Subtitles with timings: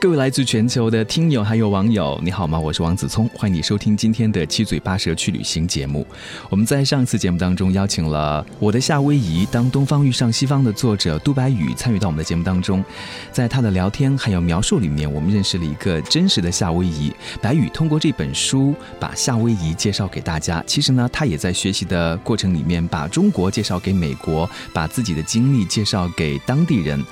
[0.00, 2.58] 各位来自全球的听友还有网友，你好吗？
[2.58, 6.06] 我是王子聪，欢迎你收听今天的七嘴八舌去旅行节目。
[6.48, 12.82] 我们在上次节目当中邀请了我的夏威夷，当东方遇上西方的作者杜白宇参与到我们的节目当中，
[13.30, 17.12] 在他的聊天还有描述里面，我们认识了一个真实的夏威夷。
[17.42, 27.04] 白宇通过这本书把夏威夷介绍给大家，其实呢，他也在学习的过程里面把中国介绍给美国，把自己的经历介绍给当地人。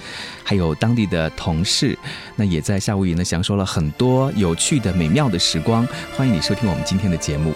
[0.49, 1.95] 还有当地的同事，
[2.35, 5.87] 那也在夏威夷呢，享受了很多有趣的、美妙的时光。
[6.17, 7.53] 欢迎你收听我们今天的节目。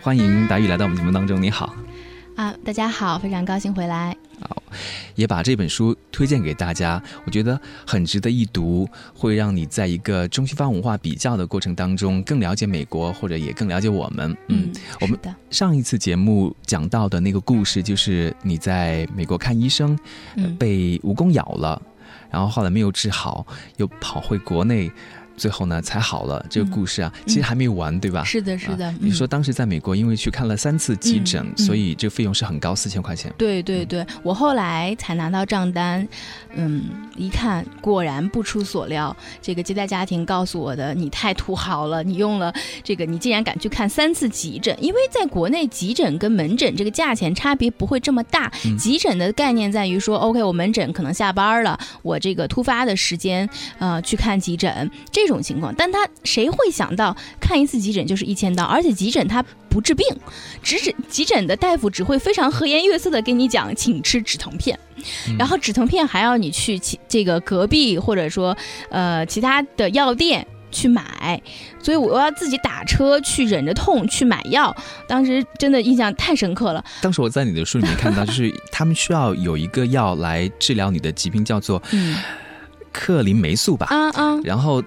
[0.00, 1.76] 欢迎达宇来到我们节目当中，你好。
[2.34, 4.16] 啊，大家好，非常高兴回来。
[5.16, 14.36] 好，也把这本书推荐给大家，我觉得很值得一读，会让你在一个中西方文化比较的过程当中更了解美国，或者也更了解我们。
[14.48, 15.18] 嗯，我们
[15.50, 19.98] 上一次节目讲到的那个故事，就是你在美国看医生，
[20.58, 21.80] 被蜈蚣咬了，
[22.30, 23.46] 然后后来没有治好，
[23.78, 24.90] 又跑回国内。
[25.36, 26.44] 最后呢，才好了。
[26.48, 28.24] 这个故事啊，其实还没有完，对吧？
[28.24, 28.92] 是的，是的。
[29.00, 33.32] 你说当时在美国，因为去看了三次急诊，所以这个费用是很高，四千块钱。
[33.36, 36.06] 对对对，我后来才拿到账单，
[36.54, 36.84] 嗯，
[37.16, 42.50] 一看果然不出所料，这个接待家庭告诉我的，你太土豪了，你用了
[42.82, 44.74] 这个，你竟然敢去看三次急诊？
[44.82, 48.50] 因为在国内急诊跟门诊这个价钱差别不会这么大。
[48.78, 53.46] 急诊的概念在于说，OK，我门诊可能下班了，我这个突发的时间，
[53.78, 55.25] 呃，去看急诊这。
[55.26, 60.06] 这种情况，但他谁会想到看一次急诊就是一千刀，而且急诊他不治病，
[60.62, 64.78] 只诊急诊的大夫只会非常和颜悦色的跟你讲，请吃止疼片，
[65.36, 68.56] 然后止疼片还要你去其这个隔壁或者说
[68.88, 71.42] 呃其他的药店去买，
[71.82, 74.74] 所以我要自己打车去忍着痛去买药，
[75.08, 76.84] 当时真的印象太深刻了。
[77.02, 81.82] 当时我在你的书里面 看到，就是他们需要有一个药来治疗你的疾病，叫做
[82.92, 83.86] 克林霉素吧？
[83.90, 84.82] 啊啊，然后。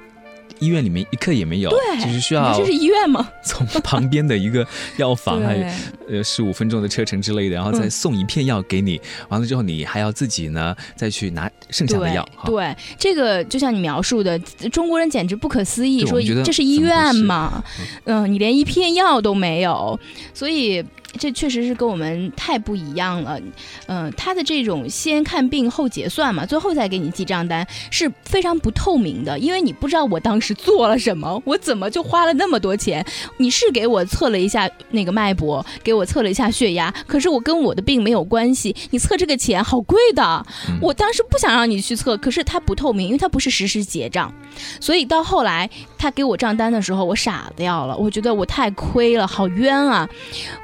[0.60, 3.28] 医院里面一刻也没有，对，就是需要这是医院吗？
[3.44, 4.66] 从旁边的一个
[4.98, 5.66] 药房， 还有
[6.10, 9.00] 呃十五分钟的车程之类的，然后再送一片药给你，
[9.30, 12.28] 完了之后你还要自己呢再去拿剩下的药。
[12.46, 14.38] 对，这个就像你描述的，
[14.72, 17.64] 中国人简直不可思议，说这是医院吗？
[18.06, 20.00] 嗯，你连一片药都没有，
[20.34, 20.84] 所以。
[21.18, 23.40] 这确实是跟我们太不一样了，
[23.88, 33.06] 嗯，他的这种先看病后结算嘛，最后再给你记账单是非常不透明的，因为你不知道我当时做了什么，我怎么就花了那么多钱？
[33.38, 40.46] 你是给我测了一下那个脉搏，给我测了一下血压，可是我跟我的病没有关系，你测这个钱好贵的，
[40.82, 44.34] 我当时不想让你去测，可是它不透明，因为它不是实时结账，
[44.80, 50.08] 所以到后来他给我账单的时候，我傻掉了，我觉得我太亏了，好冤啊，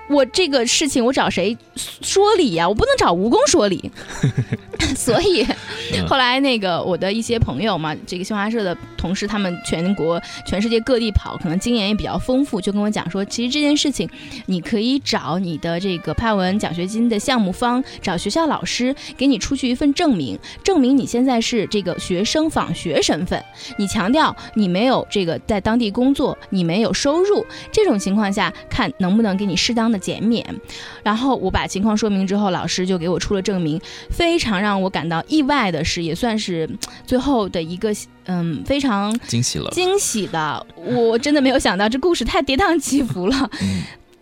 [0.09, 0.23] 我。
[0.35, 2.67] 这个事情我找谁说理呀？
[2.67, 3.89] 我不能找蜈蚣说理，
[4.93, 5.45] 所以
[6.09, 14.09] 后来那个我的一些朋友嘛，这个新华社的同事，他们全国、全世界各地跑，可能经验也比较丰富，就跟我讲说，其实这件事情
[14.47, 23.41] 你可以找你的这个派文奖学金的项目方，找学校老师给你出具一份证明，证明你现在是这个学生访学身份，
[23.77, 30.25] 你强调你没有这个在当地工作，你没有收入，这种情况下看能不能给你适当的减。
[30.25, 30.43] 免，
[31.03, 33.79] 然后我把情况说明之后，老师就给我出了证明。
[34.09, 36.67] 非常让我感到意外的是，也算是
[37.05, 37.93] 最后的一个
[38.25, 40.65] 嗯非常惊喜了惊喜的。
[40.75, 43.49] 我真的没有想到，这故事太跌宕起伏了。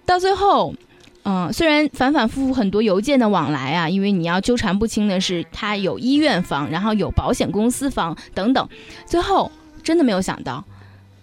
[0.05, 0.73] 到最后，
[1.23, 8.67] 嗯，虽然反反复复很多邮件的往来啊，因为你要纠缠不清的是，他有医院方，然后有保险公司方等等，
[9.05, 9.51] 最后
[9.81, 10.63] 真的没有想到，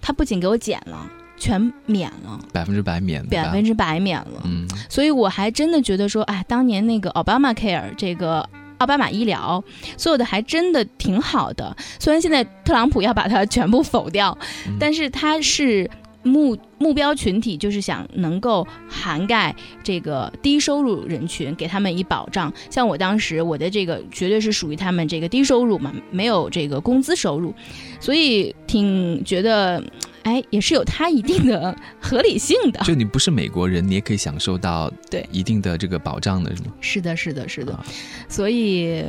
[0.01, 1.11] 他不仅给我减了。
[1.39, 4.43] 全免了，百分之百免，百分之百免了。
[4.45, 8.47] 嗯，所以我还真的觉得说，哎，当年那个奥巴马 Care 这个
[8.77, 9.65] 奥巴马医疗
[9.97, 11.75] 做的还真的挺好的。
[11.99, 14.37] 虽然现在特朗普要把它全部否掉，
[14.79, 15.91] 但是它是。
[16.23, 22.53] 目目标群体就是想能够涵盖这个低收入人群，给他们以保障。
[22.69, 27.55] 像我当时，我的这个绝对是属于他们这个低收入嘛，没有这个工资收入，
[28.01, 29.83] 所以挺觉得，
[30.23, 32.81] 哎，也是有它一定的合理性的。
[32.85, 36.73] 就你不是美国人，你也可以享受到对一定的这个保障的，是吗？
[36.81, 37.79] 是的，是的，是的。
[38.29, 39.03] 所以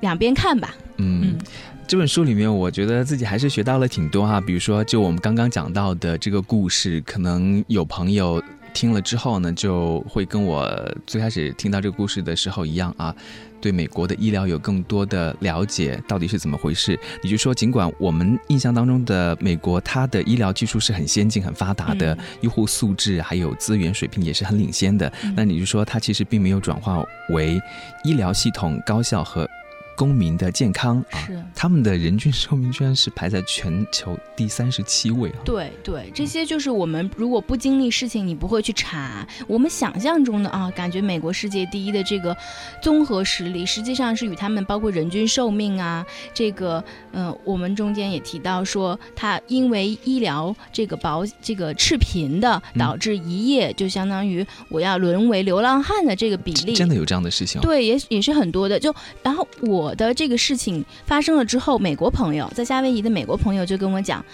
[0.00, 0.74] 两边看吧。
[0.96, 1.38] 嗯。
[1.86, 4.40] 这本书里面，我觉得自己还是学到了挺多哈。
[4.40, 8.42] 比如说，就我们刚刚讲到的这个故事，可能有朋友
[8.72, 10.66] 听了之后呢，就会跟我
[11.06, 13.14] 最开始听到这个故事的时候一样啊，
[13.60, 16.98] 对美国的医疗有更多的了解，到底是怎么回事？
[17.22, 27.60] 你就说，尽管我们印象当中的美国，它的医疗技术是很先进、很发达的，医护素质还有资源水平也是很领先的，那你就说，它其实并没有转化为
[28.04, 29.46] 医疗系统高效和。
[29.96, 35.38] 公民的健康啊，他们的人均寿命居然是排在全球第三十七位啊！
[35.44, 39.26] 对对，这些就是我们如果不经历事情，你不会去查。
[39.46, 42.36] 我们想象中的啊，感觉美国世界第一的这个
[42.82, 46.82] 综合实力，实际上是与他们包括人均寿命啊，这个
[47.12, 57.60] 嗯，我们中间也提到说，他因为医疗这个保这个赤贫的，导致一夜就相当于我要沦为流浪汉的这个比例，真的有这样的事情？
[57.60, 58.78] 对，也也是很多的。
[58.78, 59.83] 就然后我。
[59.84, 64.24] 我的这个事情发生了之后，美国朋友在夏威夷的美国朋友就跟我讲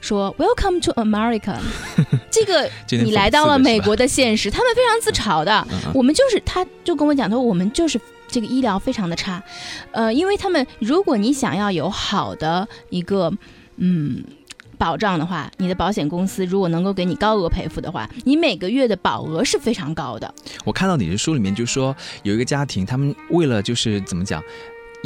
[0.00, 1.56] 说：“Welcome to America。
[2.28, 5.64] ”这个你来到了美国的现实，他们非常自嘲的。
[5.94, 9.40] 我们就是，他就跟我讲，他说我们就是这个医疗非常的差，
[9.92, 13.32] 呃，因为他们如果你想要有好的一个
[13.76, 14.24] 嗯
[14.76, 20.34] 保障的话，你的保险公司如果能够给你高额赔付的话，你每个月的保额是非常高的。
[20.64, 21.94] 我看到你的书里面就说
[22.24, 24.42] 有一个家庭，他们为了就是怎么讲。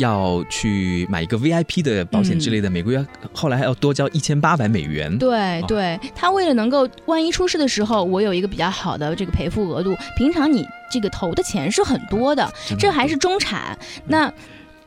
[0.01, 5.17] 要去买一个 VIP 的保险之类的，每个月后来还要多交一千八百美元。
[5.19, 9.97] 对对，他为了能够万一出事的时候，我有一个比较好的这个赔付额度。
[10.17, 13.79] 平常你这个投的钱是很多的，这还是中产。
[14.07, 14.33] 那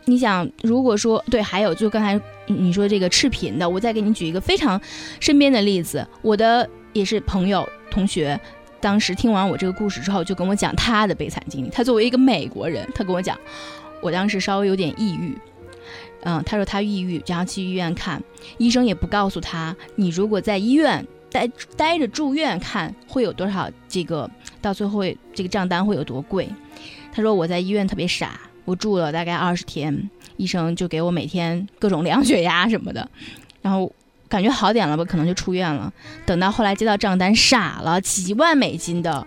[0.06, 4.82] 你想，如果说对，还有就刚才你说这个赤贫的，我再给你举一个非常
[5.20, 8.40] 身边的例子，我的也是朋友同学，
[8.82, 11.70] 当时听完我这个故事之后，就跟我讲他的悲惨经历。
[11.70, 13.38] 他作为一个美国人，他跟我讲。
[14.04, 15.36] 我当时稍微有点抑郁，
[16.24, 18.22] 嗯，他说他抑郁，然后去医院看，
[18.58, 24.30] 医生也不告诉他，你如果在医院待待着住院看会有多少，这个
[24.62, 25.04] 到最后
[25.34, 26.48] 这个账单会有多贵。
[27.14, 33.10] 他说我在医院特别傻，我住了大概二十天，医生就给我每天各种量血压什么的，
[33.62, 33.92] 然后。
[34.34, 35.94] 感觉好点了吧，可能就出院了。
[36.26, 39.24] 等到后来接到账单，傻了，几万美金的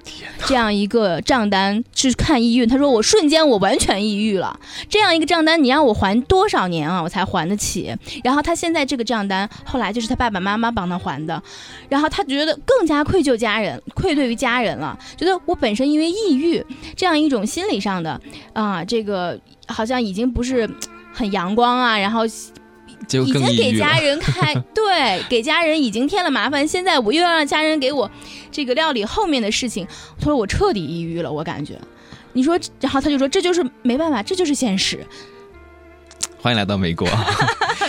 [0.47, 2.67] 这样一个账单去看抑郁。
[2.67, 4.59] 他说我瞬间我完全抑郁了。
[4.89, 7.97] 这样一个账单，你让我还多少年啊，我才还得起？
[8.25, 11.41] 然后他现在这个账单，后来就是他爸爸妈妈帮他还的。
[11.89, 14.99] 然后他觉得更加愧疚家人，愧对于家人了。
[15.17, 16.67] 觉得我本身因为抑郁
[16.97, 18.21] 这样一种心理上的
[18.53, 19.39] 啊，这个
[19.69, 20.69] 好像已经不是
[21.13, 22.23] 很阳光啊，然后。
[23.03, 28.11] 已经给家人开 对，给家人已经添了麻烦，现在我又要让家人给我
[28.51, 29.87] 这个料理后面的事情，
[30.19, 31.79] 他说我彻底抑郁了，我感觉。
[32.33, 35.05] 你说，然后他就说这就是没办法，这就是现实。
[36.39, 37.09] 欢迎来到美国。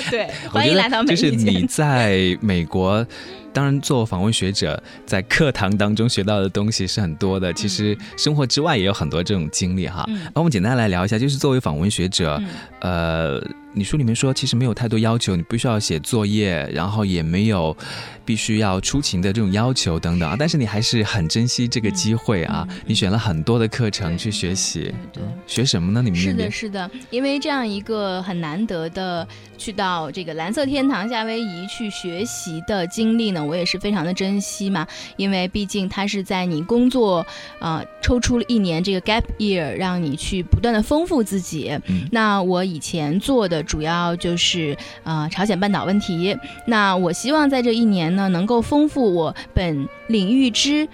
[0.09, 1.15] 对， 欢迎来到美国。
[1.15, 3.05] 就是你在美国。
[3.53, 7.51] 当然，做访问学者，在课堂当中学到的东西是很多的。
[7.53, 10.05] 其实生活之外也有很多这种经历哈。
[10.07, 12.39] 那我们简单来聊一下，就是作为访问学者，
[12.81, 13.41] 呃，
[13.73, 17.75] 你书里面说其实没有太多要求，你不需要写作业，然后也没有
[18.25, 20.35] 必须要出勤的这种要求等等啊。
[20.37, 24.91] 但是你还是很珍惜这个机会啊，你选了很多的课程去学习。
[25.13, 26.01] 对，学什么呢？
[26.01, 29.27] 你们是的，是的，因为这样一个很难得的
[29.57, 33.45] 去到这个蓝色天堂夏威夷去学习的经历呢。
[33.45, 34.87] 我也是非常的珍惜嘛，
[35.17, 37.25] 因为毕竟它是在你工作，
[37.59, 41.77] 呃，抽出了一年这个 gap year，让你去不断的丰富自己。
[42.11, 50.87] 那我以前做的主要就是呃朝鲜半岛问题，那我希望在这一年呢，能够丰富我本领域之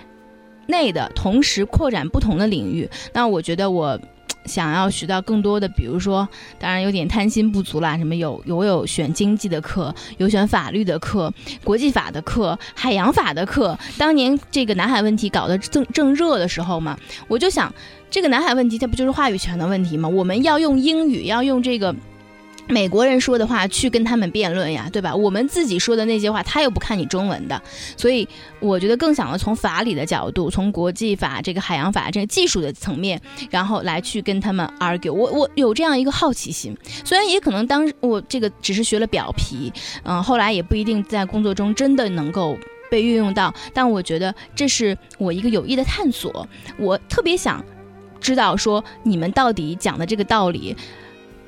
[0.68, 2.90] 内的同时扩展不同的领域。
[3.14, 4.00] 那我觉得我。
[4.46, 6.28] 想要学到更多的，比如说，
[6.60, 7.98] 当然有点贪心不足啦。
[7.98, 13.80] 什么有有有选经济的课，有选法律的课，国际法的课，海洋法的课。
[13.98, 16.98] 当年这个南海问题搞得正正热的时候嘛，
[17.30, 17.74] 我就想，
[18.12, 20.10] 这个南海问题它不就是话语权的问题吗？
[20.10, 21.96] 我们要用英语，要用这个。
[22.68, 25.14] 美国人说的话去跟他们辩论呀，对吧？
[25.14, 27.62] 我们自己说的那些话，他又不看你中文的，
[27.98, 28.28] 所以
[28.60, 35.12] 我觉得更想要从法理的角度，从国际法、这个海洋法这个技术的层面，然后来去跟他们 argue。
[35.12, 39.72] 我我有这样一个好奇心，虽然也可能当我这个只是学了表皮，
[40.04, 42.58] 嗯，后来也不一定在工作中真的能够
[42.90, 46.48] 被运用到，但我觉得这是我一个有益的探索。
[46.78, 47.64] 我特别想
[48.22, 50.76] 知道说你们到底讲的这个道理。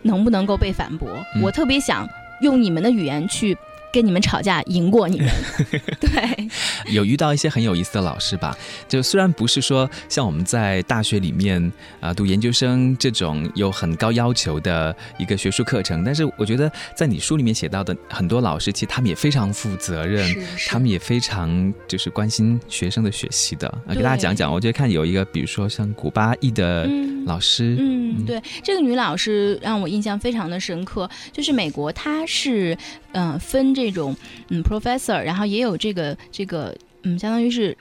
[0.06, 1.10] 能不能够被反驳？
[1.42, 2.08] 我特别想
[2.42, 3.58] 用你们的语言去
[3.96, 5.30] 跟你们吵架赢过你们。
[6.02, 6.50] 对，
[6.92, 8.58] 有遇到一些很有意思的老师吧？
[8.90, 11.72] 就虽然不是说像我们在大学里面
[12.02, 20.30] 啊读研究生这种有很高要求的一个学术课程，但是我觉得在你书里面写到的很多老师，其实他们也非常负责任，
[20.68, 23.66] 他们也非常就是关心学生的学习的。
[23.88, 26.86] 啊，给大家讲讲，我觉得看有一个，比如说像古巴裔的
[27.25, 32.78] 老师，嗯，对，这个女老师让我印象非常的深刻，就是美国，她是
[33.14, 34.15] 嗯分这这种
[34.50, 37.77] 嗯 professor，然后也有这个这个嗯，相当于是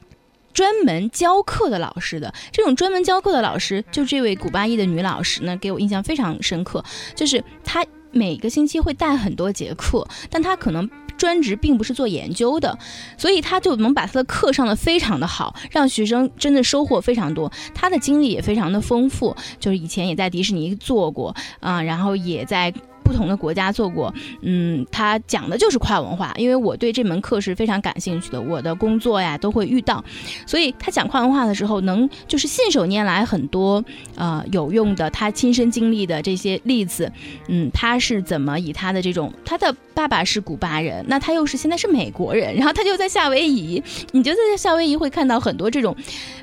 [0.53, 2.33] 专门教课的老师的。
[2.53, 6.85] 这种专门教课的老师，就这位古巴裔的女老师呢，给我印象非常深刻，
[7.15, 10.91] 就是她每个星期会带很多节课，但她可能。
[11.17, 12.77] 专职并不是做研究的，
[13.17, 17.51] 所以她就能把她的课上的非常的好，让学生真的收获非常多。
[17.73, 22.75] 她的经历也非常的丰富，就是以前也在迪士尼做过啊，然后也在。
[23.05, 30.03] 不同的国家做过，嗯，他讲的就是跨文化，因为我对这门课是非常感兴趣的，我的工作呀都会遇到，
[30.47, 33.85] 所以他讲跨文化的时候，能就是信手拈来很多
[34.17, 37.13] 呃有用的他亲身经历的这些例子，
[37.49, 43.83] 嗯，他是怎么以他的这种，他的爸爸是古巴人，那他又是现在是美国人，然后他就在夏威夷，
[44.13, 45.95] 你就在夏威夷会看到很多这种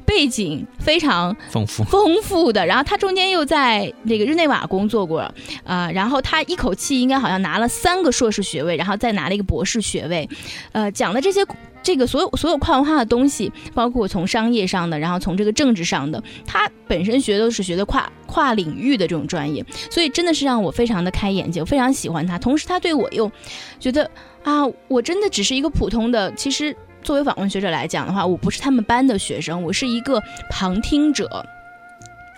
[0.06, 5.22] 背景非常丰富丰富的，然后他中间又在那个日内瓦工作过，
[5.64, 6.40] 啊，然后他。
[6.52, 10.28] 一口气应该好像拿了三个硕士学位，然后再拿了一个博士学位，
[10.74, 11.40] 呃，讲的这些
[11.82, 22.38] 这个所有所有跨文化的东西，包括从商业上的，然后从这个政治上的，他本身学都是学的跨跨领域的这种专业，所以真的是让我非常的开眼界，我非常喜欢他。
[22.38, 23.32] 同时，他对我又
[23.80, 24.10] 觉得
[24.44, 31.46] 啊，我真的只是一个普通的，其实作为访问学者来讲的话，我不是他们班的学生，我是一个旁听者。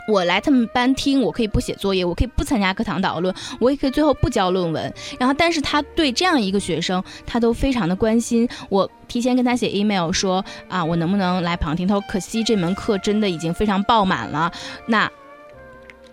[0.08, 4.94] 我来他们班听，我可以不写作业，我可以不参加课堂讨论，我也可以最后不交论文。
[5.20, 8.48] 然后，但是他对这样一个学生，他都非常的关心。
[8.70, 11.88] 我提前跟他写 email 说啊，我能不能来旁听？
[11.88, 14.52] 他说可惜这门课真的已经非常爆满了。
[14.88, 15.10] 那。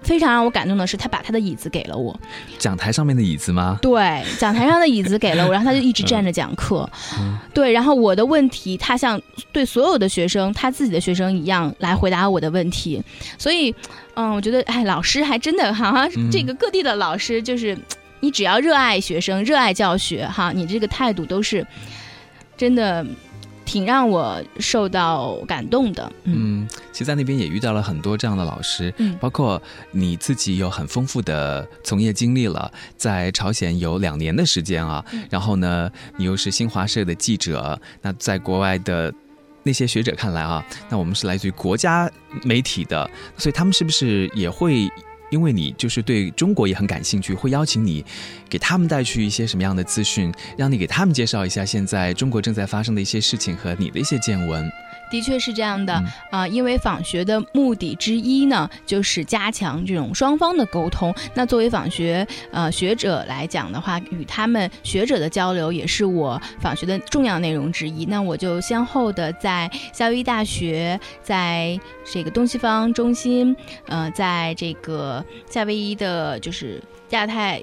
[0.03, 2.19] 非常让我感动的是，他把他的椅子给了我，
[2.59, 3.79] 讲台上面的椅子吗？
[3.83, 6.89] 对，讲台上的椅子给了我， 然后他就一直站着讲课。
[7.53, 9.21] 对，然后我的问题，他像
[9.53, 13.03] 对所有的学生，他自己的学生一样来回答我的问题。
[13.39, 13.75] 所以，
[14.15, 17.77] 嗯，我觉得，哎，老师还真的哈，这个各地的老师，就是
[18.21, 21.67] 你只要热爱学生、热爱教学，哈，你这个态度都是
[22.57, 23.07] 真的。
[23.71, 26.13] 挺让我受到感动的。
[26.25, 29.63] 嗯，其实，在那边也遇到了很多这样的老师，嗯，包括
[29.93, 35.05] 你自己有很丰富的从业经历了，在朝鲜有两年的时间啊。
[35.31, 39.15] 然后呢，你又是新华社的记者，那在国外的
[39.63, 42.11] 那些学者看来啊，那我们是来自于国家
[42.43, 44.91] 媒体的，所以他们是不是也会？
[45.31, 48.05] 因为你就是对中国也很感兴趣，会邀请你
[48.49, 54.71] 给他们带去一些什么样的资讯，让你给他们介绍一下现在中国正在发生的一些事情和你的一些见闻。
[55.11, 61.13] 的确是这样的啊，因为访学的目的之一呢，就是加强这种双方的沟通。
[61.35, 68.05] 那作为访学呃学者来讲的话，与他们学者的交流也是我访学的重要内容之一。
[68.07, 73.55] 那我就先后的在夏威夷大学，在这个东西方中心，
[73.87, 77.61] 呃，在这个夏威夷的，就是亚太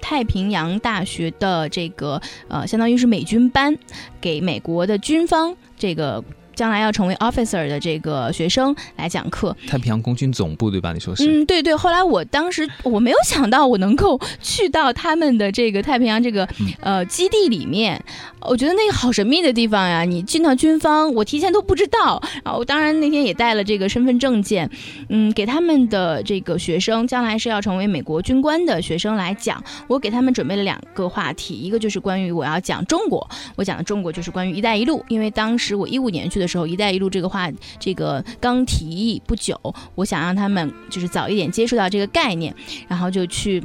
[0.00, 3.76] 太平洋大学的这个呃，相当于是美军班，
[4.20, 6.22] 给美国的军方这个。
[6.58, 10.92] 将来要成为 officer 的这个学生来讲课，太平洋空军总部对吧？
[10.92, 11.24] 你说是？
[11.24, 11.76] 嗯，对对。
[11.76, 16.48] 后来我当时我没有想到我能够去到他们的这个太平洋这个
[16.80, 18.02] 呃基地里面，
[18.40, 20.02] 我觉得那个好神秘的地方呀！
[20.02, 22.20] 你进到军方，我提前都不知道。
[22.44, 24.68] 然后当然那天也带了这个身份证件，
[25.10, 33.24] 嗯，给他们的这个学生将来是要成为美国军官的学生来讲，我给他们准备了两个话题，一个就是关于我要讲中国，
[33.54, 36.47] 我讲的中国就是关于“一带一路”，因为当时我一五年去的。
[36.48, 39.60] 时候，“一带一路”这个话，这个刚提议不久，
[39.94, 42.54] 我想让他们就是早一点接触到这个概念，
[42.88, 43.62] 然后就去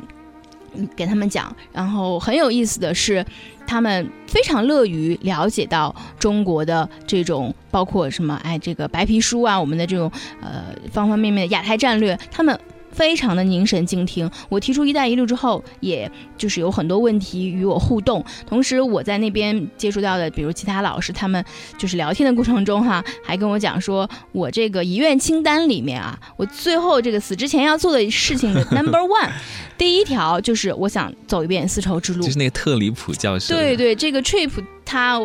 [0.96, 1.56] 给他们讲。
[1.72, 3.26] 然后很有意思的是，
[3.66, 10.12] 他们非常乐于了解到中国的这种，包括什么哎，这个白皮书啊，我们的这种
[10.42, 12.60] 呃方方面面的亚太战略，他们。
[12.94, 18.24] 非常的凝神静听，我提出“一带一路”之后，也就是有很多问题与我互动。
[18.46, 21.44] 同时，我在那边接触到的，比如其他老师，他们
[21.78, 29.30] 就是聊天的过程中，哈，还跟我讲说，我这个遗愿清单里面啊，我最后这个死之前要做的事情的 number one，
[29.78, 33.56] 第一条就是我想走一遍丝绸之路，就是那个特里普教授。
[33.56, 34.52] 对对，这个 trip
[34.86, 35.20] 他。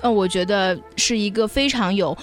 [0.00, 2.16] 呃，我觉得是一个非常有。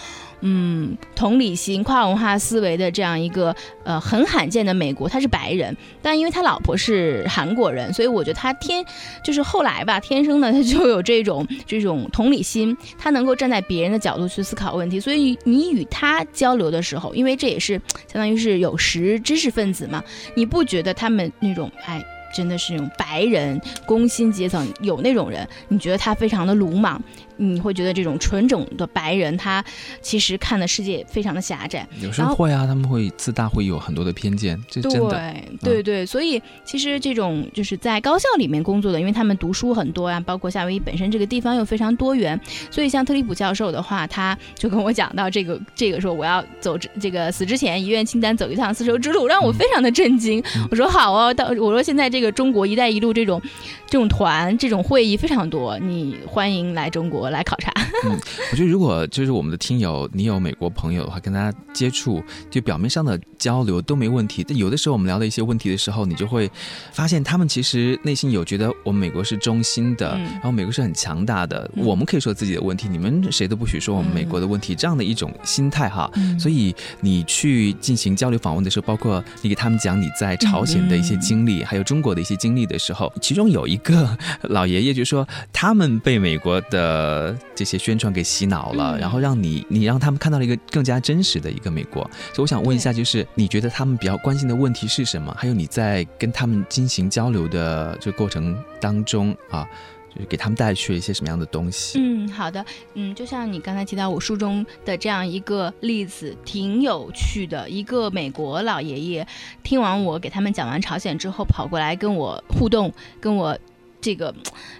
[0.47, 8.85] 嗯，同理心、跨文化思维的这样一个呃很罕见的美国，他是白人，但因为他老婆是韩国人，所以我觉得他天
[9.23, 14.99] 就是后来吧，天生的他就有这种这种同理心，他能够站在别人的角度去思考问题。
[14.99, 20.03] 所以你与他交流的时候，因为这也是相当于是有识知识分子嘛，
[20.35, 21.99] 你不觉得他们那种哎
[22.35, 27.01] 真的是那种白人工薪阶层有那种人，你觉得他非常的鲁莽？
[27.37, 29.63] 你会觉得这种纯种的白人，他
[30.01, 31.85] 其实看的世界非常的狭窄。
[32.01, 35.33] 有时候会啊，他们会自大，会有很多的偏见，这真的。
[35.61, 42.39] 对对对，所以其实这种就是在高校里面工作的，因为他们读书很多呀，包括夏威夷本身这个地方又非常多元，
[42.71, 50.41] 所以像特里普教授的话，他就跟我讲到这个这个说我要走这个死之前遗愿清单走一趟丝绸之路，让我非常的震惊。
[50.71, 53.41] 我说好哦，到我说现在这个中国“一带一路”这种
[53.87, 57.25] 这种团这种会议非常多，你欢迎来中国。
[57.25, 57.73] 来考察。
[58.05, 58.19] 嗯，
[58.51, 64.43] 我觉得如果就是我们的听友，你有美国朋友的话，跟大家接触，就表面上的交流都没问题。
[64.47, 66.49] 但有的时候我们聊的一些问题的时候，你就会
[66.91, 76.09] 发现他们其实内心有觉得我们美国是中心的，然后美国是很强大的，我们可以说自己的问题，你们谁都不许说我们美国的问题，这样的一种心态哈。
[76.39, 86.95] 所以你去进行交流访问的时候，包括你给他们讲你在朝鲜的一些经历，还有中国的一些经历的时候，其中有一个老爷爷就说他们被美国的。
[86.95, 92.03] 呃，这些宣传给洗脑了，然后让你你让他们看到了一个更加真实的一个美国。
[92.33, 95.35] 所以我想问一下，就是你觉得他们比较关心的问题是什么？
[95.37, 99.67] 还有你在跟他们进行交流的这个过程当中啊，
[100.15, 101.99] 就是给他们带去了一些什么样的东西？
[101.99, 107.69] 嗯，好的，嗯，就像你刚才提到我书中的这样一个例子，挺有趣的。
[107.69, 109.27] 一个美国老爷爷
[109.61, 113.57] 听完我给他们讲完朝鲜之后，跑过来跟我互动，跟我。
[114.01, 114.31] 这个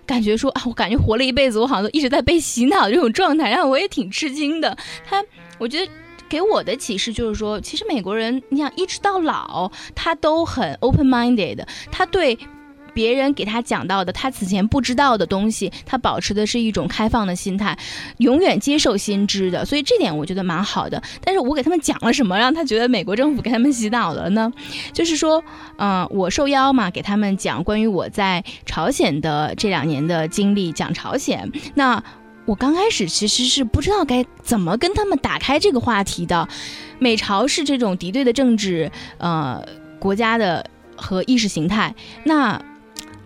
[0.05, 4.77] 感觉说啊，我感觉活了一辈子，我好像都一直在被洗脑这种状态，然后我也挺吃惊的。
[5.03, 5.23] 他，
[5.57, 5.91] 我觉得
[6.29, 12.37] 给我的启示就是说，其实美国人，你想一直到老，他都很 open minded，他对。
[12.95, 17.77] 别人给他讲到的，他此前不知道的东西，他保持的是一种开放的心态，
[18.19, 21.03] 永远接受新知的，所以这点我觉得蛮好的。
[21.21, 24.49] 但是我给他们讲了什么，让他觉得美国政府给他们洗脑了呢？
[24.93, 25.43] 就是说，
[25.77, 31.51] 嗯，我受邀嘛，给他们讲关于我在朝鲜的这两年的经历，讲朝鲜。
[31.73, 32.01] 那
[32.45, 36.47] 我刚开始其实是不知道该怎么跟他们打开这个话题的。
[36.99, 39.61] 美朝是这种敌对的政治，呃，
[39.99, 42.61] 国家的和意识形态，那。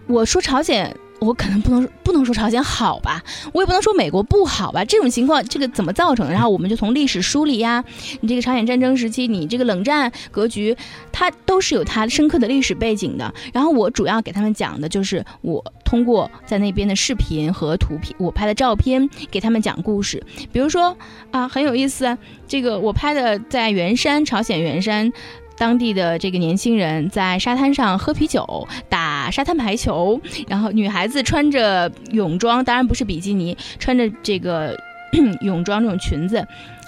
[0.09, 4.83] 我说朝鲜，我可能不能不能说朝鲜好吧，我也不能说美国不好吧。
[4.83, 6.27] 这种情况，这个怎么造成？
[6.31, 7.83] 然后我们就从历史梳理呀，
[8.21, 10.75] 你这个朝鲜战争时期，你这个冷战格局，
[11.11, 13.31] 它都是有它深刻的历史背景的。
[13.53, 20.23] 然后我主要给他们讲的就是我通过在那边的视频和图片，我拍的照片给他们讲故事。
[20.51, 20.97] 比如说
[21.29, 22.17] 啊，很有意思，
[22.47, 25.13] 这个我拍的在元山，朝鲜元山。
[25.59, 34.75] 当地的这个年轻人在沙滩上喝啤酒、打沙滩排球，然后女孩子穿着泳装，当然不是比基尼，穿着这个
[35.41, 36.47] 泳装这种裙子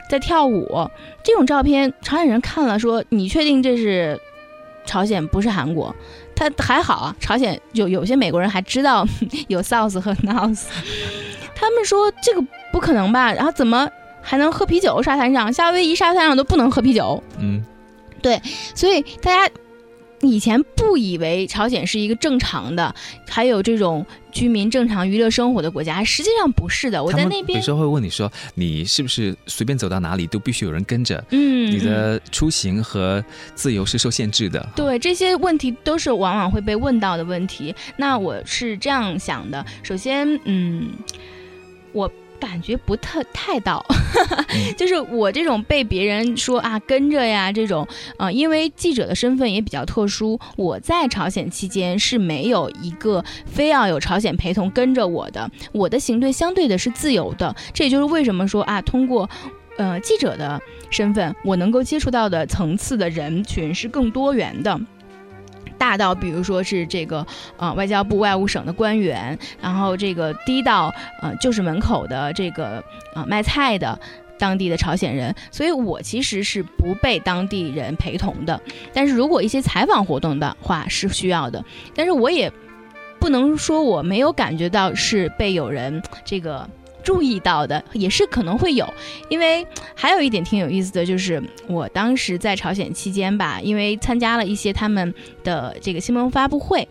[0.09, 0.89] 在跳舞。
[1.21, 4.17] 这种照片，朝鲜人看了说：“你确定这是
[4.85, 5.93] 朝鲜，不是韩国？”
[6.33, 9.05] 他还好啊，朝鲜有有些美国人还知道
[9.49, 10.63] 有 South 和 North，
[11.53, 13.33] 他们说这个不可能吧？
[13.33, 13.89] 然后怎么
[14.21, 15.03] 还能喝啤酒？
[15.03, 17.21] 沙滩上，夏威夷沙滩上都不能喝啤酒。
[17.37, 17.63] 嗯。
[18.21, 18.41] 对，
[18.75, 19.53] 所以大家
[20.21, 22.93] 以前不以为朝鲜是一个正常的，
[23.27, 27.03] 还有这种居民正常娱乐生活的国家，实际上不是的。
[27.03, 31.23] 我在那边有时候会问你说，你是不是随便走到哪里都必须有人跟着？
[31.31, 33.23] 嗯，你的出行和
[33.55, 34.69] 自由是受限制的。
[34.75, 37.73] 对，这些问题都是往往会被问到的问题。
[37.97, 40.91] 那我是这样想的，首先，嗯，
[41.93, 42.11] 我。
[42.41, 43.85] 感觉不特太到，
[44.75, 59.29] 就是我这种被别人说啊跟着呀这种，呃，因为记者的身份也比较特殊，我在朝鲜期间是没有一个非要有朝鲜陪同跟着我的，我的行队相对的是自由的，这也就是为什么说啊，通过
[59.77, 64.79] 呃记者的身份，我能够接触到的层次的人群是更多元的。
[65.81, 67.25] 大到比如说是这个
[67.57, 72.83] 呃外交部外务省的官员，然后这个低到呃就是门口的这个
[73.15, 73.99] 呃卖菜的
[74.37, 78.61] 当地的朝鲜人，所以我其实是不被当地人陪同的。
[78.93, 81.65] 但是如果一些采访活动的话是需要的，
[81.95, 82.51] 但是我也
[83.19, 86.69] 不能说我没有感觉到是被有人这个。
[87.03, 88.87] 注意到的也是可能会有，
[89.29, 96.87] 因为还有一点挺有意思的就是，我当时在朝鲜期间吧，因为参加了一些他们的这个新闻发布会，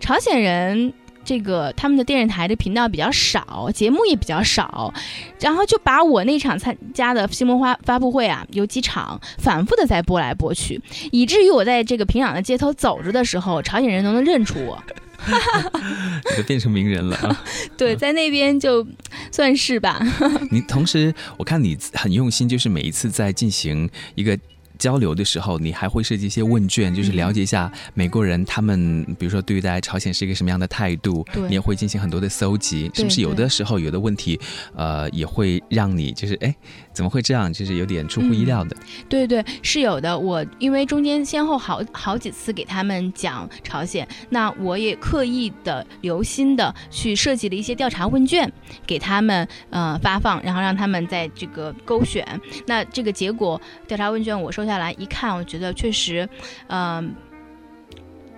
[0.00, 0.92] 朝鲜人
[1.24, 4.92] 这个他们的电视台的频道比较少，节目也比较少，
[5.40, 14.82] 然后就把我那场参加的新闻发发布会啊，有几场反复的在播来播去，以至于我在这个平壤的街头走着的时候，朝鲜人都能认出我。
[15.26, 17.44] 你 都变成名人了啊！
[17.78, 18.86] 对，在那边就
[19.30, 19.98] 算是吧。
[20.52, 24.38] 你同时，我看你很用心，就是每一次在进行一个。
[24.78, 31.24] 交流的时候，你还会设计一些问卷，就是了解一下美国人他们，比如说对待朝鲜是一个什么样的态度。
[31.48, 33.20] 你也会进行很多的搜集，是不是？
[33.20, 34.38] 有的时候有的问题，
[34.74, 36.54] 呃，也会让你就是哎，
[36.92, 37.52] 怎么会这样？
[37.52, 38.76] 就是有点出乎意料的。
[39.08, 40.18] 对对，是有的。
[40.18, 48.50] 我因为中间先后好好几次给他们讲朝鲜，那我也刻意的留心的去设计了一些调查问卷
[48.86, 52.26] 给他们呃发放，然后让他们在这个勾选。
[52.66, 54.74] 那这个结果调查问卷我收。
[54.74, 56.28] 下来一看，我觉得确实，
[56.68, 57.14] 嗯，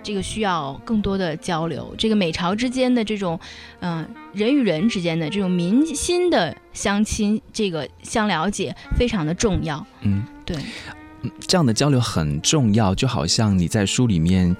[0.03, 1.95] 这个需要更多的交流。
[1.97, 3.41] 这个美朝之间的这种，
[3.81, 9.87] 嗯，人与人之间的这种民心的相亲，这个相了解非常的重要。
[10.03, 10.57] 嗯，对，
[11.47, 12.95] 这样的交流很重要。
[12.95, 14.55] 就好像你在书里面。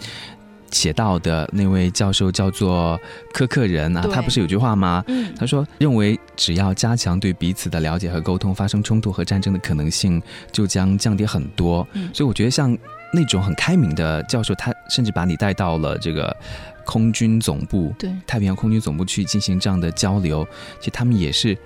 [0.73, 3.01] 写到的那位教授叫做
[3.33, 5.03] 柯克人啊，他不是有句话吗？
[5.39, 10.23] 他说认为只要加强对彼此的了解和沟通，发生冲突和战争的可能性
[10.53, 11.87] 就将降低很多。
[12.13, 12.77] 所以我觉得像
[13.13, 16.37] 那种很开明的教授，他甚至把你带到了这个
[16.85, 20.47] 空军总部，对太平洋空军总部去进行这样的交流。
[20.79, 21.57] 其实他们也是。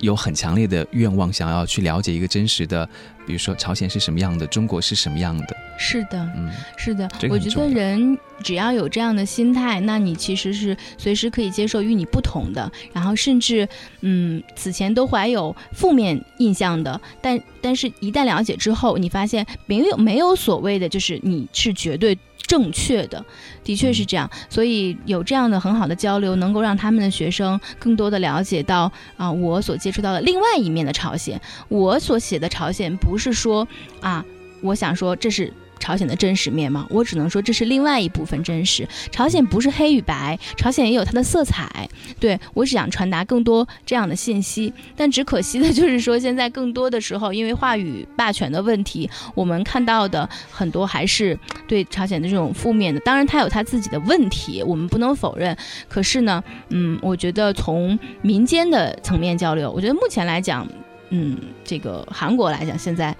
[0.00, 2.88] 有很强烈的愿望，想要去了解一个真实的，
[3.26, 5.56] 比如说朝鲜是什么样的，中国是什么样的。
[5.78, 7.08] 是的，嗯，是的。
[7.30, 13.68] 我觉得人只要有这样的心态，那你其实是随时可以接受与你不同的，然后甚至，
[14.00, 22.18] 嗯，此前都怀有负面印象的，但但是一旦了解之后，你发现没有没有所谓的就是你是绝对。
[22.50, 23.24] 正确的，
[23.62, 31.40] 的确是这样，所以有这样的很好的交流，能够让他们的学生更多的了解到啊，我所接触到的另外一面的朝鲜。
[31.68, 33.68] 我所写的朝鲜，不是说
[34.00, 34.24] 啊，
[34.62, 35.52] 我想说这是。
[35.80, 38.86] 朝鲜的真实面貌，我只能说这是另外一部分真实。
[39.10, 41.88] 朝鲜不是黑与白，朝鲜也有它的色彩。
[42.20, 53.00] 对我只想传达更多这样的信息，但只可惜的就是说，现在更多的时候，因为话语霸权的问题，我们看到的很多还是对朝鲜的这种负面的。
[53.00, 55.56] 当然，它有它自己的问题，我们不能否认。
[55.88, 60.68] 可是呢，嗯，我觉得从民间的层面交流，我觉得目前来讲，
[61.08, 63.16] 嗯，这个韩国来讲，现在。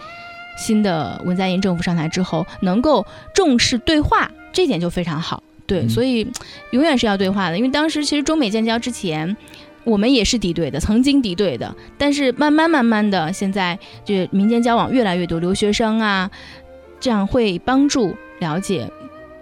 [0.61, 5.42] 新的文在寅政府上台之后，能够重视对话，这点就非常好。
[5.66, 6.27] 对，所以
[6.73, 7.57] 永远是要对话的。
[7.57, 9.37] 因为当时其实中美建交之前，
[9.85, 11.75] 我们也是敌对的，曾经敌对的。
[11.96, 16.31] 但是慢慢慢慢的，现在就民间交往越来越多，留学生啊，
[17.01, 18.87] 这样会帮助了解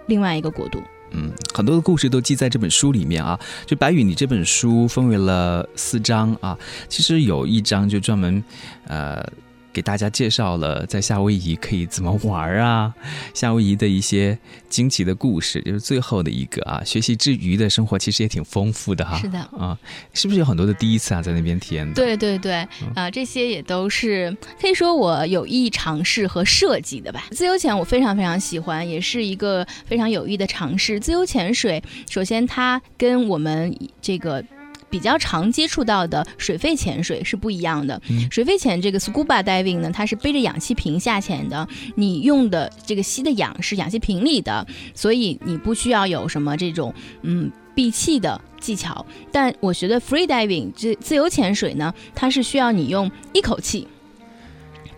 [0.05, 0.81] 另外一个国度。
[1.11, 3.37] 嗯，很多的故事都记在这本书里面啊。
[3.65, 8.41] 就白宇，你这本书分为了四章啊，其实有一章就专门，
[8.87, 9.27] 呃。
[9.71, 12.93] 给大家介绍了在夏威夷可以怎么玩啊，
[13.33, 14.37] 夏威夷的一些
[14.69, 16.83] 惊奇的故事，就是最后的一个啊。
[16.83, 19.17] 学习之余的生活其实也挺丰富的哈。
[19.19, 19.77] 是的啊，
[20.13, 21.93] 是不是有很多的第一次啊，在那边体验的？
[21.93, 27.25] 对对对啊，这些也都是可以说我有意尝试和设计的吧。
[27.31, 30.99] 自由潜我非常非常喜欢，也是一个非常有意的尝试。
[30.99, 34.43] 自由潜水，首先它跟我们这个。
[34.89, 38.01] 比较常接触到的水肺潜水是不一样的。
[38.31, 49.05] 水肺潜这个 scuba diving 呢，它是背着氧气瓶下潜的，你用的这个吸的氧是氧气瓶里的，所以你不需要有什么这种嗯闭气的技巧。
[49.31, 53.87] 但我学的 free diving 自自由潜水呢，它是需要你用一口气，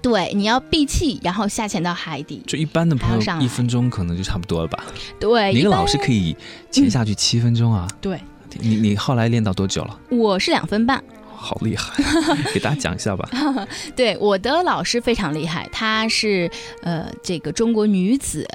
[0.02, 2.42] 对，你要闭气，然后下潜到海底。
[2.48, 4.84] 就一般的朋友，一分钟可能就差不多了吧？
[5.20, 6.36] 对，一个老师可以
[6.72, 7.88] 潜下去七分钟啊？
[8.00, 8.20] 对。
[8.60, 10.00] 你你后来练到多久了？
[10.10, 11.04] 我是两分半，
[11.36, 11.94] 好厉害！
[12.54, 13.30] 给大家讲一下吧。
[13.96, 16.50] 对，我的老师非常厉害，她是
[16.82, 18.48] 呃这个中国女子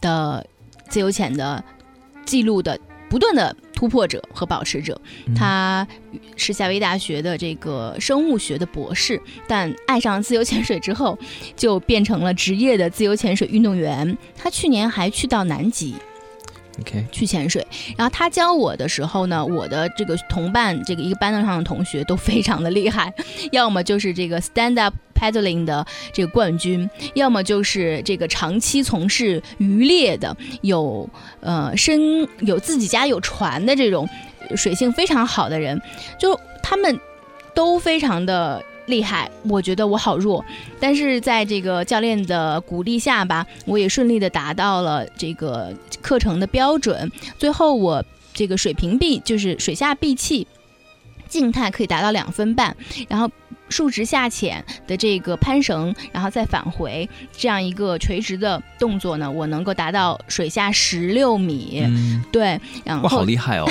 [0.00, 0.46] 的
[0.88, 1.62] 自由潜的
[2.24, 5.00] 记录的不断的突破者和保持者。
[5.34, 5.86] 她
[6.36, 11.18] 是夏威夷大学的这个生物学的博士，但爱上自由潜水之后，
[11.56, 14.16] 就变成了职业的自由潜水运动员。
[14.36, 15.94] 她去年还去到南极。
[16.80, 17.66] OK，去潜水，
[17.96, 23.12] 然后他教我的时候呢，我的这个同伴，这个一个班上的同学都非常的厉害，
[23.52, 31.08] 要么就是这个 stand up paddling 的这个冠军，要么就是这个长期从事渔猎的，有
[31.40, 34.08] 呃身有自己家有船的这种
[34.56, 35.80] 水性非常好的人，
[36.18, 36.98] 就他们
[37.54, 38.64] 都非常的。
[38.90, 40.44] 厉害，我觉得我好弱，
[40.80, 45.72] 但是在这个教练的鼓励下吧，我也顺利的达到了这个
[46.02, 47.10] 课程的标准。
[47.38, 50.46] 最后我这个水平闭，就是水下闭气，
[51.28, 52.76] 静态可以达到两分半，
[53.08, 53.30] 然后。
[53.70, 61.80] 竖直下潜的这个攀绳，然后再返回这样一个垂直的动作呢，我能够达到水下十六米。
[62.32, 63.66] 对，然后哇，好厉害哦，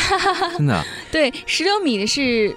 [0.57, 0.81] 真的。
[1.11, 2.55] 对，十六米的是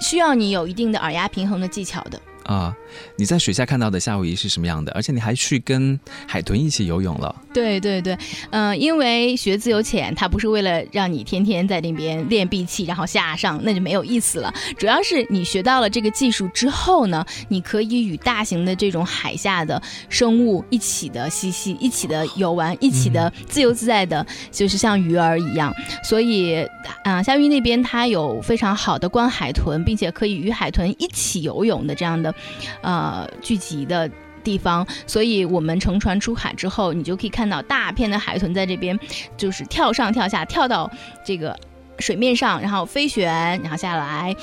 [0.00, 2.20] 需要你有一定的耳压平衡的技巧的。
[2.44, 2.74] 啊，
[3.16, 4.92] 你在水下看到的夏威夷是什么样的？
[4.92, 7.34] 而且你还去跟海豚一起游泳了。
[7.52, 8.16] 对对对，
[8.50, 14.52] 嗯，因为学自由潜，它不是为了让你天天在那边练闭气，然后下上，那就没有意思了。
[14.76, 25.74] 主要是你学到了这个技术之后呢，你可以与大型的这种海下的生物一起的嬉戏，一起的游玩，一起的自由自在的，就是像鱼儿一样。
[26.04, 26.64] 所以，
[27.02, 32.32] 啊，夏威夷那边它有非常好的观海豚，并且可以与海豚一起游泳的这样的。
[32.80, 34.08] 呃，聚集的
[34.44, 38.98] 地方，所以我们乘船出海之后，你就可以看到大片的海豚在这边，
[39.36, 40.90] 就是跳上跳下，跳到
[41.24, 41.58] 这个
[41.98, 43.28] 水面上，然后飞旋，
[43.62, 44.34] 然后下来。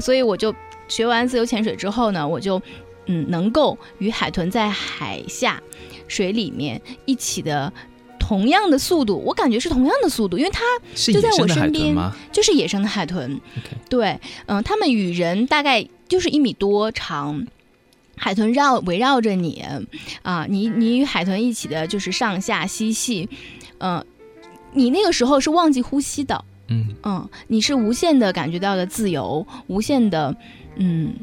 [0.00, 0.54] 所以我就
[0.88, 2.60] 学完自由潜水之后呢，我就
[3.06, 5.62] 嗯，能够与海豚在海下
[6.08, 7.72] 水里面一起的
[8.18, 10.60] 同样的速度，我感觉是同样的速度，因为它
[10.94, 11.96] 就在我身边，
[12.32, 13.40] 就是野生的海豚。
[13.88, 15.86] 对，嗯，它们与人大概。
[16.06, 17.44] 就是一米多长，
[18.16, 19.64] 海豚绕围绕着你，
[20.22, 23.28] 啊，你你与海豚一起的，就是上下嬉戏，
[23.78, 24.04] 嗯，
[24.72, 30.36] 你那个时候是忘记呼吸的，嗯嗯，你是无限的感觉到的自由，无限的，
[30.76, 31.14] 嗯。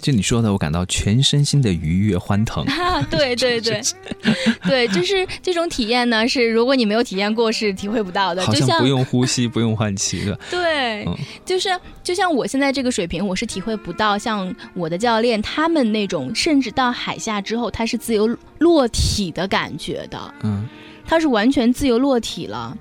[0.00, 2.64] 就你说的，我感到全身心的愉悦欢腾。
[3.10, 3.80] 对对 对，
[4.62, 8.42] 对， 就是这种体验呢，是如果你没有体验过，是体会不到的。
[8.44, 10.38] 好像不用呼吸，不用换气的。
[10.50, 11.06] 对，
[11.44, 11.68] 就是
[12.02, 18.26] 就像我现在这个水平，我是体会不到像我的教练他们那种，甚至到海下之后，他是自由
[18.58, 20.34] 落体的感觉的。
[20.42, 20.66] 嗯，
[21.06, 22.74] 他是完全自由落体了。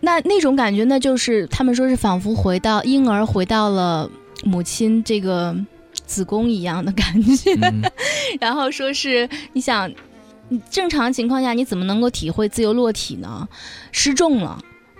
[0.00, 4.10] 那那种感觉，那就是他们说是仿佛回到婴儿回到了
[4.42, 5.56] 母亲这个。
[6.06, 7.52] 子宫一样的感觉，
[8.40, 9.90] 然后说是你想，
[10.70, 13.48] 正常情况下你怎么能够体会自由落体呢？
[13.92, 14.58] 失重了，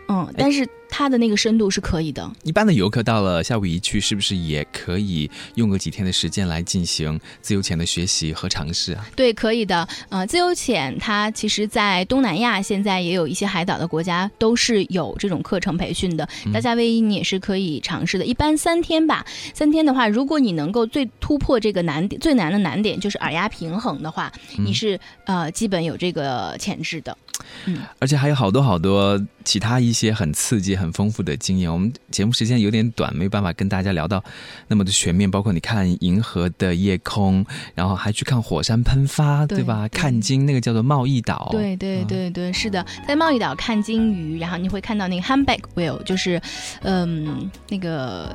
[0.09, 0.69] 嗯，但是。
[0.97, 2.31] 它的那个深度是可以的。
[2.45, 9.05] 一般的游客到了夏威夷去，是不是也可以用个几天的时间来进行自由潜的学习和尝试啊？
[9.17, 9.89] 对，可以的。
[10.09, 16.29] 呃，自由潜它其实，在东南亚现在也有一些海岛的国家都是有这种课程培训的。
[16.53, 19.27] 大夏威夷你也是可以尝试的，一般三天吧。
[19.53, 27.19] 三天的话，如果你能够最突破这个难点，最难的难点就是耳压平衡的话，你是呃基本有这个潜质的。
[27.65, 31.73] 嗯，而且还有好多好多其他一些很刺激、很丰富的经验。
[31.73, 34.23] 我们节目时间有点短，没有办法跟大家聊到
[34.69, 35.31] 那么的全面。
[35.31, 37.45] 包括你看银河的夜空，
[37.75, 39.89] 然后还去看火山喷发，对吧？
[39.89, 41.49] 看鲸，那个叫做贸易岛。
[41.51, 46.41] 对对对对，是的，在贸易岛看鲸鱼，然后你会看到那个 humpback whale，就是
[46.83, 48.31] 嗯那个。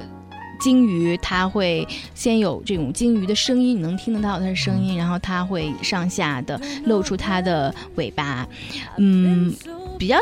[0.62, 8.46] 鲸鱼它会先有这种鲸鱼的声音，你能听得到它的声音，然后它会上下的露出它的尾巴。
[8.98, 9.56] 嗯，
[9.98, 10.18] 比较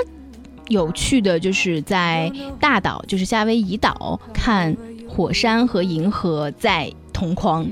[0.69, 4.75] 有趣的就是在大岛，就是夏威夷岛看
[5.08, 7.65] 火山和银河在同框，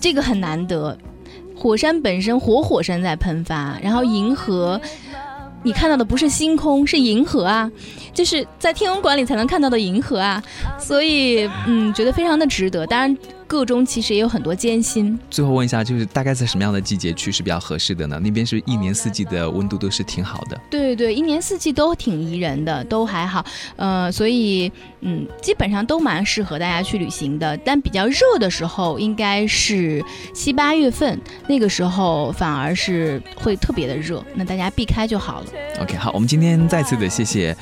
[0.00, 0.96] 这个很难得。
[1.54, 4.80] 火山本身活火山在喷发，然后银河。
[5.62, 7.70] 你看到的不是星空，是银河啊，
[8.14, 10.40] 就是在天文馆里才能看到的银河啊，
[10.78, 12.86] 所以嗯，觉得非常的值得。
[12.86, 13.16] 当然。
[13.46, 15.18] 个中其实也有很多艰辛。
[15.30, 18.20] 最后问一下，就是大概在什么样的季节去是比较合适的呢？
[18.22, 20.60] 那边是一年四季的温度都是挺好的。
[20.70, 23.44] 对对，一年四季都挺宜人的，都还好。
[23.76, 27.56] 呃，所以嗯，基本上都蛮适合大家去旅行的。
[27.58, 30.04] 但比较热的时候应该是
[30.34, 35.46] 七八月份，那个时候反而是会特别的热，那大家避开就好了。
[35.80, 37.56] OK，好，我们今天再次的谢谢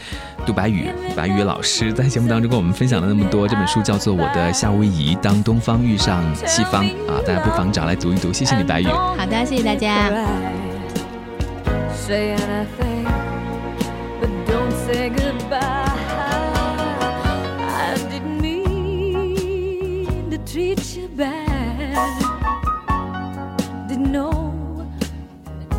[0.46, 3.46] 杜白宇白宇老师在节目当中跟我们分享了那么多。
[3.46, 5.73] 这本书叫做《我的夏威夷：当东方》。
[5.82, 8.32] 遇上西方啊，大家不妨找来读一读。
[8.32, 8.86] 谢谢你，白宇。
[8.86, 10.10] 好的，谢谢大家。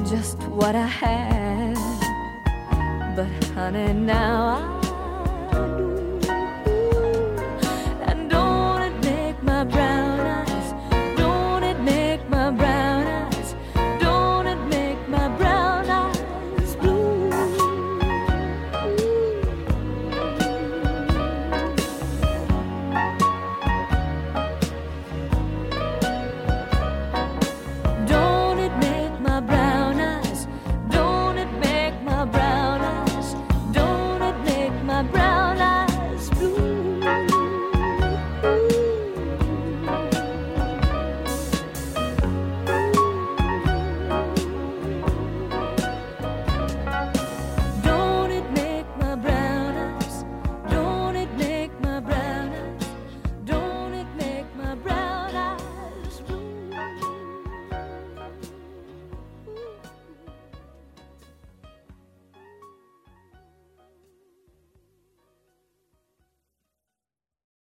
[0.05, 1.75] Just what I had,
[3.15, 4.61] but honey, now